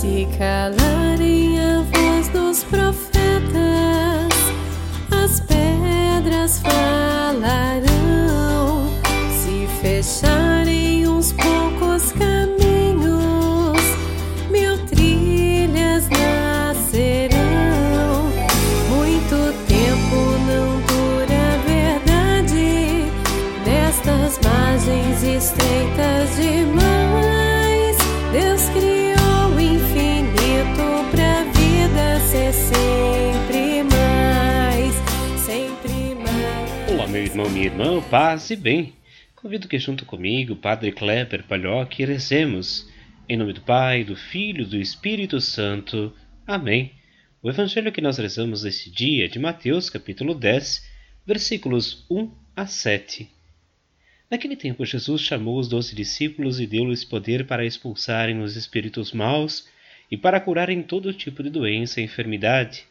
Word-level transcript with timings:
Se 0.00 0.26
calarem 0.38 1.60
a 1.60 1.82
voz 1.82 2.28
dos 2.28 2.64
profetas, 2.64 4.32
as 5.10 5.40
pedras 5.40 6.58
falarão. 6.60 7.90
Se 9.30 9.68
fecharem 9.82 11.06
uns 11.06 11.34
poucos 11.34 12.12
caminhos, 12.12 13.76
mil 14.50 14.78
trilhas 14.86 16.08
nascerão. 16.08 17.42
Muito 18.88 19.52
tempo 19.68 20.16
não 20.48 20.80
dura 20.80 21.40
a 21.52 21.58
verdade 21.68 23.04
destas 23.66 24.40
margens 24.42 25.22
estreitas 25.22 26.09
irmão, 37.30 37.48
minha 37.48 37.66
irmã, 37.66 38.02
paz 38.10 38.50
e 38.50 38.56
bem. 38.56 38.92
Convido 39.36 39.68
que 39.68 39.78
junto 39.78 40.04
comigo, 40.04 40.56
Padre 40.56 40.90
Kleber 40.90 41.44
Palhoque, 41.44 42.04
rezemos. 42.04 42.88
Em 43.28 43.36
nome 43.36 43.52
do 43.52 43.60
Pai, 43.60 44.02
do 44.02 44.16
Filho 44.16 44.62
e 44.62 44.66
do 44.66 44.76
Espírito 44.76 45.40
Santo. 45.40 46.12
Amém. 46.44 46.90
O 47.40 47.48
evangelho 47.48 47.92
que 47.92 48.00
nós 48.00 48.18
rezamos 48.18 48.64
neste 48.64 48.90
dia 48.90 49.26
é 49.26 49.28
de 49.28 49.38
Mateus, 49.38 49.88
capítulo 49.88 50.34
10, 50.34 50.84
versículos 51.24 52.04
1 52.10 52.32
a 52.56 52.66
7. 52.66 53.30
Naquele 54.28 54.56
tempo, 54.56 54.84
Jesus 54.84 55.20
chamou 55.20 55.56
os 55.56 55.68
doze 55.68 55.94
discípulos 55.94 56.58
e 56.58 56.66
deu-lhes 56.66 57.04
poder 57.04 57.46
para 57.46 57.64
expulsarem 57.64 58.42
os 58.42 58.56
espíritos 58.56 59.12
maus 59.12 59.68
e 60.10 60.16
para 60.16 60.40
curarem 60.40 60.82
todo 60.82 61.14
tipo 61.14 61.44
de 61.44 61.50
doença 61.50 62.00
e 62.00 62.04
enfermidade. 62.04 62.86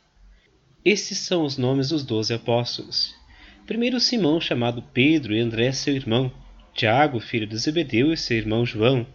Estes 0.85 1.17
são 1.17 1.43
os 1.43 1.57
nomes 1.57 1.89
dos 1.89 2.05
doze 2.05 2.33
apóstolos. 2.33 3.18
Primeiro 3.69 3.99
Simão, 3.99 4.41
chamado 4.41 4.81
Pedro, 4.81 5.31
e 5.31 5.39
André, 5.39 5.71
seu 5.71 5.95
irmão, 5.95 6.31
Tiago, 6.73 7.19
filho 7.19 7.45
de 7.45 7.55
Zebedeu, 7.55 8.11
e 8.11 8.17
seu 8.17 8.35
irmão 8.35 8.65
João, 8.65 9.05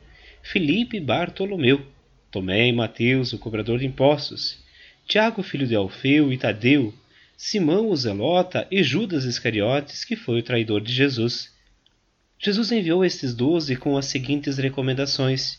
Filipe 0.45 0.97
e 0.97 1.01
Bartolomeu, 1.01 1.85
Tomé 2.31 2.69
e 2.69 2.73
Mateus, 2.73 3.33
o 3.33 3.39
cobrador 3.39 3.81
de 3.81 3.87
impostos, 3.87 4.63
Tiago, 5.09 5.43
filho 5.43 5.67
de 5.67 5.75
Alfeu 5.75 6.33
e 6.33 6.39
Tadeu, 6.39 6.95
Simão 7.37 7.89
o 7.89 7.97
Zelota 7.97 8.65
e 8.71 8.81
Judas 8.85 9.25
Iscariotes, 9.25 10.05
que 10.05 10.15
foi 10.15 10.39
o 10.39 10.43
traidor 10.45 10.81
de 10.83 10.93
Jesus. 10.93 11.53
Jesus 12.39 12.71
enviou 12.71 13.05
estes 13.05 13.35
doze 13.35 13.75
com 13.75 13.97
as 13.97 14.07
seguintes 14.07 14.57
recomendações: 14.57 15.59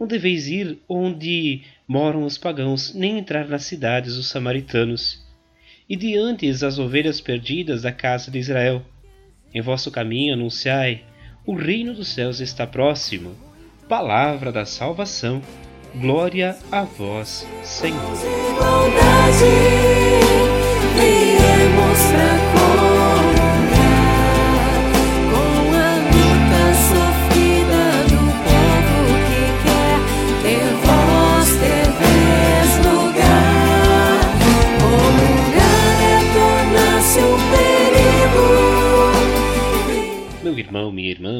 Não 0.00 0.06
deveis 0.06 0.48
ir 0.48 0.78
onde 0.88 1.60
moram 1.86 2.24
os 2.24 2.38
pagãos, 2.38 2.94
nem 2.94 3.18
entrar 3.18 3.46
nas 3.46 3.64
cidades 3.64 4.16
dos 4.16 4.30
samaritanos. 4.30 5.22
E 5.88 5.96
diante 5.96 6.48
as 6.48 6.78
ovelhas 6.78 7.20
perdidas 7.20 7.82
da 7.82 7.92
casa 7.92 8.30
de 8.30 8.38
Israel. 8.38 8.82
Em 9.52 9.60
vosso 9.60 9.90
caminho 9.90 10.34
anunciai: 10.34 11.04
O 11.46 11.54
reino 11.54 11.94
dos 11.94 12.08
céus 12.08 12.40
está 12.40 12.66
próximo. 12.66 13.34
Palavra 13.88 14.50
da 14.50 14.64
salvação. 14.64 15.42
Glória 15.94 16.56
a 16.72 16.82
vós, 16.82 17.46
Senhor. 17.62 18.00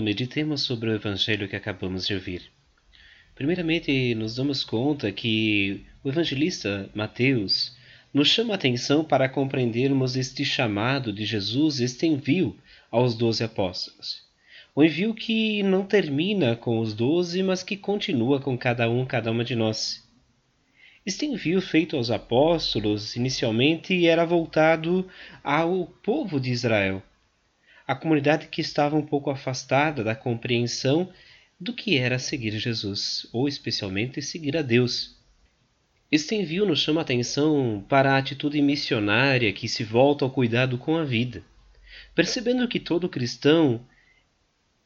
Meditemos 0.05 0.63
sobre 0.63 0.91
o 0.91 0.95
evangelho 0.95 1.49
que 1.49 1.57
acabamos 1.57 2.07
de 2.07 2.15
ouvir. 2.15 2.43
Primeiramente, 3.35 4.15
nos 4.15 4.37
damos 4.37 4.63
conta 4.63 5.11
que 5.11 5.83
o 6.05 6.09
evangelista 6.11 6.89
Mateus 6.95 7.75
nos 8.13 8.29
chama 8.29 8.53
a 8.53 8.57
atenção 8.57 9.03
para 9.03 9.29
compreendermos 9.29 10.15
este 10.15 10.45
chamado 10.45 11.13
de 11.13 11.25
Jesus, 11.25 11.81
este 11.81 12.07
envio 12.07 12.57
aos 12.91 13.17
doze 13.17 13.43
apóstolos. 13.43 14.23
O 14.73 14.85
envio 14.85 15.15
que 15.15 15.63
não 15.63 15.85
termina 15.85 16.55
com 16.55 16.79
os 16.79 16.95
doze, 16.95 17.43
mas 17.43 17.63
que 17.63 17.77
continua 17.77 18.41
com 18.41 18.57
cada 18.57 18.89
um, 18.89 19.05
cada 19.07 19.31
uma 19.31 19.45
de 19.45 19.57
nós. 19.57 20.07
Este 21.07 21.27
envio 21.27 21.61
feito 21.61 21.97
aos 21.97 22.11
apóstolos 22.11 23.17
inicialmente 23.17 24.07
era 24.07 24.25
voltado 24.25 25.09
ao 25.43 25.87
povo 26.03 26.39
de 26.39 26.51
Israel, 26.51 27.03
a 27.87 27.95
comunidade 27.95 28.49
que 28.49 28.61
estava 28.61 28.97
um 28.97 29.05
pouco 29.05 29.31
afastada 29.31 30.03
da 30.03 30.15
compreensão 30.15 31.11
do 31.61 31.73
que 31.73 31.99
era 31.99 32.19
seguir 32.19 32.59
Jesus, 32.59 33.27
ou 33.33 33.47
especialmente 33.47 34.23
seguir 34.23 34.57
a 34.57 34.63
Deus. 34.63 35.17
Este 36.11 36.35
envio 36.35 36.65
nos 36.65 36.81
chama 36.81 37.01
a 37.01 37.03
atenção 37.03 37.85
para 37.89 38.13
a 38.13 38.19
atitude 38.19 38.61
missionária 38.63 39.53
que 39.53 39.69
se 39.69 39.85
volta 39.85 40.25
ao 40.25 40.31
cuidado 40.31 40.79
com 40.79 40.97
a 40.97 41.05
vida, 41.05 41.43
percebendo 42.15 42.69
que 42.69 42.81
todo 42.81 43.09
cristão 43.09 43.85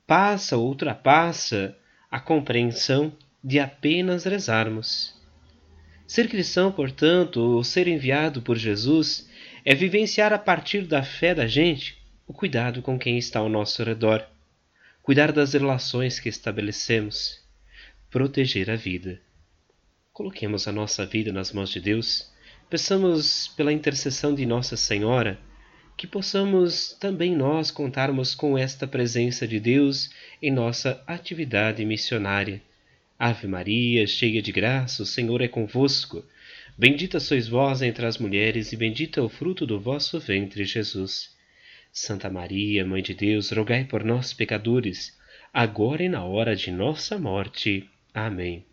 passa 0.07 0.57
ou 0.57 0.67
ultrapassa 0.67 1.77
a 2.11 2.19
compreensão 2.19 3.13
de 3.45 3.61
apenas 3.61 4.25
rezarmos. 4.25 5.15
Ser 6.07 6.29
cristão, 6.29 6.73
portanto, 6.73 7.39
ou 7.39 7.63
ser 7.63 7.87
enviado 7.87 8.41
por 8.41 8.57
Jesus, 8.57 9.29
é 9.65 9.75
vivenciar 9.75 10.33
a 10.33 10.39
partir 10.39 10.87
da 10.87 11.03
fé 11.03 11.35
da 11.35 11.47
gente 11.47 11.98
o 12.29 12.33
cuidado 12.35 12.83
com 12.83 12.99
quem 12.99 13.17
está 13.17 13.41
ao 13.41 13.49
nosso 13.49 13.83
redor 13.83 14.25
cuidar 15.03 15.33
das 15.33 15.55
relações 15.55 16.21
que 16.21 16.29
estabelecemos, 16.29 17.41
proteger 18.11 18.71
a 18.71 18.77
vida. 18.77 19.19
Coloquemos 20.13 20.69
a 20.69 20.73
nossa 20.73 21.07
vida 21.07 21.33
nas 21.33 21.51
mãos 21.51 21.71
de 21.71 21.81
Deus, 21.81 22.31
peçamos 22.69 23.49
pela 23.49 23.73
intercessão 23.73 24.35
de 24.35 24.45
Nossa 24.45 24.77
Senhora 24.77 25.39
que 25.97 26.07
possamos 26.07 26.93
também 27.01 27.35
nós 27.35 27.71
contarmos 27.71 28.35
com 28.35 28.59
esta 28.59 28.87
presença 28.87 29.49
de 29.49 29.59
Deus 29.59 30.11
em 30.43 30.51
nossa 30.51 31.03
atividade 31.07 31.83
missionária. 31.87 32.61
Ave 33.19 33.49
Maria, 33.49 34.07
cheia 34.07 34.43
de 34.43 34.53
graça, 34.53 35.03
o 35.03 35.07
Senhor 35.07 35.41
é 35.41 35.49
convosco. 35.49 36.23
Bendita 36.77 37.19
sois 37.19 37.49
vós 37.49 37.81
entre 37.81 38.05
as 38.05 38.19
mulheres, 38.19 38.73
e 38.75 38.77
bendito 38.77 39.19
é 39.19 39.23
o 39.23 39.29
fruto 39.31 39.67
do 39.67 39.81
vosso 39.81 40.21
ventre, 40.21 40.65
Jesus. 40.65 41.38
Santa 41.93 42.31
Maria, 42.31 42.85
Mãe 42.85 43.03
de 43.03 43.15
Deus, 43.15 43.51
rogai 43.51 43.85
por 43.85 44.05
nós, 44.05 44.33
pecadores, 44.33 45.19
agora 45.53 46.03
e 46.03 46.09
na 46.09 46.25
hora 46.25 46.55
de 46.55 46.71
nossa 46.71 47.19
morte. 47.19 47.89
Amém. 48.15 48.65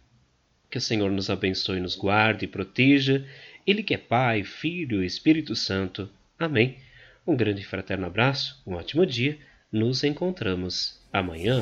Que 0.69 0.77
o 0.77 0.81
Senhor 0.81 1.11
nos 1.11 1.29
abençoe, 1.29 1.79
nos 1.79 1.95
guarde 1.95 2.45
e 2.45 2.47
proteja, 2.47 3.25
Ele 3.65 3.81
que 3.81 3.93
é 3.93 3.97
Pai, 3.97 4.43
Filho 4.43 5.03
e 5.03 5.05
Espírito 5.05 5.55
Santo. 5.55 6.09
Amém. 6.37 6.77
Um 7.25 7.35
grande 7.35 7.61
e 7.61 7.65
fraterno 7.65 8.05
abraço, 8.05 8.61
um 8.67 8.73
ótimo 8.75 9.05
dia, 9.05 9.37
nos 9.71 10.03
encontramos 10.03 10.99
amanhã. 11.11 11.61